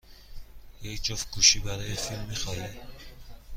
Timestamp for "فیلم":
1.95-2.25